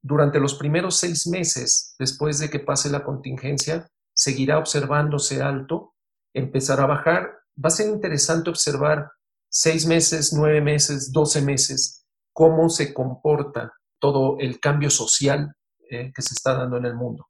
durante 0.00 0.40
los 0.40 0.54
primeros 0.54 0.96
seis 0.96 1.26
meses 1.26 1.94
después 1.98 2.38
de 2.38 2.48
que 2.48 2.58
pase 2.58 2.88
la 2.88 3.04
contingencia, 3.04 3.86
seguirá 4.14 4.56
observándose 4.56 5.42
alto, 5.42 5.92
empezará 6.32 6.84
a 6.84 6.94
bajar. 6.94 7.34
Va 7.62 7.68
a 7.68 7.70
ser 7.70 7.86
interesante 7.90 8.48
observar 8.48 9.12
seis 9.50 9.84
meses, 9.84 10.32
nueve 10.32 10.62
meses, 10.62 11.12
doce 11.12 11.42
meses, 11.42 12.06
cómo 12.32 12.70
se 12.70 12.94
comporta 12.94 13.74
todo 13.98 14.38
el 14.40 14.58
cambio 14.58 14.88
social 14.88 15.54
eh, 15.90 16.10
que 16.14 16.22
se 16.22 16.32
está 16.32 16.54
dando 16.54 16.78
en 16.78 16.86
el 16.86 16.94
mundo. 16.94 17.29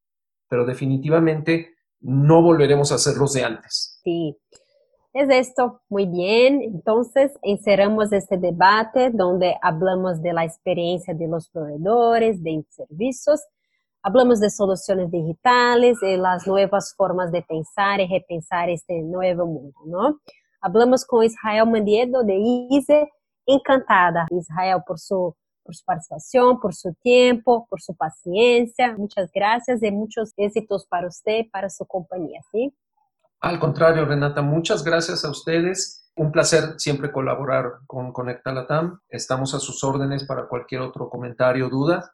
Pero 0.51 0.67
definitivamente 0.67 1.77
no 2.01 2.43
volveremos 2.43 2.93
a 2.93 2.99
ser 2.99 3.17
los 3.17 3.33
de 3.33 3.45
antes. 3.45 4.01
Sí, 4.03 4.37
Es 5.13 5.29
esto, 5.29 5.81
muy 5.89 6.07
bien. 6.07 6.61
Entonces, 6.63 7.33
encerramos 7.43 8.13
este 8.13 8.37
debate 8.37 9.11
donde 9.11 9.57
hablamos 9.63 10.21
de 10.23 10.33
la 10.33 10.45
experiencia 10.45 11.15
de 11.15 11.27
los 11.27 11.49
proveedores 11.49 12.43
de 12.43 12.65
servicios. 12.69 13.41
Hablamos 14.03 14.41
de 14.41 14.51
soluciones 14.51 15.11
digitales 15.11 15.99
y 16.03 16.17
las 16.17 16.47
nuevas 16.47 16.95
formas 16.97 17.33
de 17.33 17.43
pensar 17.43 18.01
y 18.01 18.07
repensar 18.07 18.71
este 18.71 19.03
nuevo 19.03 19.47
mundo, 19.47 19.79
¿no? 19.85 20.21
Hablamos 20.61 21.05
con 21.05 21.25
Israel 21.25 21.69
Mandiedo 21.71 22.23
de 22.23 22.37
ISE, 22.71 23.09
encantada, 23.47 24.27
Israel, 24.31 24.79
por 24.87 24.99
su, 24.99 25.35
por 25.63 25.75
su 25.75 25.85
participación, 25.85 26.61
por 26.61 26.75
su 26.75 26.95
tiempo, 26.95 27.67
por 27.69 27.81
su 27.81 27.95
paciencia. 27.95 28.95
Muchas 28.97 29.31
gracias 29.33 29.83
y 29.83 29.91
muchos 29.91 30.33
éxitos 30.37 30.87
para 30.87 31.09
usted 31.09 31.47
para 31.53 31.71
su 31.71 31.87
compañía, 31.87 32.41
¿sí? 32.51 32.75
Al 33.41 33.59
contrario, 33.59 34.05
Renata, 34.05 34.43
muchas 34.43 34.85
gracias 34.85 35.25
a 35.25 35.31
ustedes. 35.31 36.11
Un 36.17 36.31
placer 36.31 36.75
siempre 36.79 37.11
colaborar 37.11 37.79
con 37.87 38.13
Conecta 38.13 38.53
Latam. 38.53 39.01
Estamos 39.09 39.55
a 39.55 39.61
sus 39.61 39.83
órdenes 39.83 40.25
para 40.25 40.47
cualquier 40.47 40.83
otro 40.83 41.09
comentario 41.09 41.71
duda. 41.71 42.13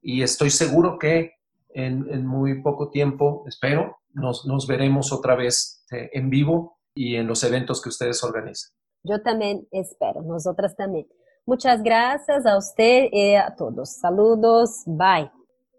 Y 0.00 0.22
estoy 0.22 0.50
seguro 0.50 0.98
que 0.98 1.32
en, 1.70 2.26
muy 2.26 2.62
poco 2.62 2.90
tiempo, 2.90 3.44
espero, 3.46 3.98
nos, 4.12 4.46
nos 4.46 4.66
veremos 4.66 5.12
otra 5.12 5.34
vez 5.34 5.84
eh, 5.90 6.10
en 6.12 6.30
vivo 6.30 6.78
y 6.94 7.16
en 7.16 7.26
los 7.26 7.42
eventos 7.44 7.82
que 7.82 7.88
ustedes 7.88 8.22
organizan. 8.22 8.70
Yo 9.02 9.22
también 9.22 9.66
espero, 9.70 10.22
nosotras 10.22 10.76
también. 10.76 11.06
Muchas 11.48 11.82
gracias 11.82 12.44
a 12.44 12.58
usted 12.58 13.08
y 13.10 13.34
a 13.34 13.54
todos. 13.56 13.88
Saludos, 13.88 14.82
bye. 14.84 15.30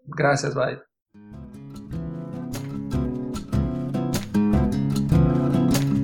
Gracias, 0.08 0.52
bye. 0.52 0.80